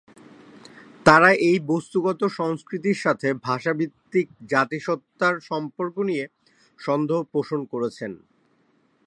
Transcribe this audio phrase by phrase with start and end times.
[1.05, 6.25] তারা এই বস্তুগত সংস্কৃতির সাথে ভাষাভিত্তিক জাতিসত্তার সম্পর্ক নিয়ে
[6.79, 8.11] সন্দেহ পোষণ করেছেন।